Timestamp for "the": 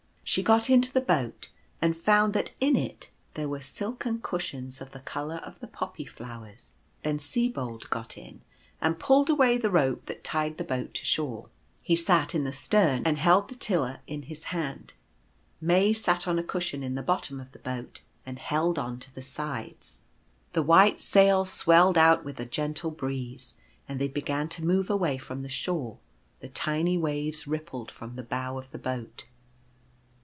0.93-1.01, 4.91-5.01, 5.59-5.67, 9.57-9.69, 10.57-10.63, 12.45-12.53, 13.49-13.55, 16.95-17.03, 17.51-17.59, 19.13-19.21, 19.73-19.83, 20.53-20.63, 25.41-25.49, 26.39-26.47, 28.15-28.23, 28.71-28.79